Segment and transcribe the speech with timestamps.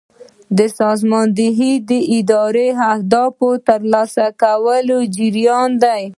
[0.79, 6.01] سازماندهي د اداري اهدافو د ترلاسه کولو جریان دی.